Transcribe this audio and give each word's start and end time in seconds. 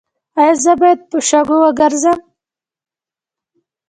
ایا 0.39 0.53
زه 0.63 0.73
باید 0.81 0.99
په 1.09 1.17
شګو 1.29 1.57
وګرځم؟ 1.61 2.19